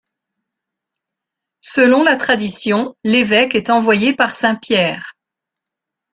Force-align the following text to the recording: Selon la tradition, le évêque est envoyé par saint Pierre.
Selon 1.63 2.01
la 2.01 2.15
tradition, 2.17 2.95
le 3.03 3.17
évêque 3.19 3.53
est 3.53 3.69
envoyé 3.69 4.15
par 4.15 4.33
saint 4.33 4.55
Pierre. 4.55 5.15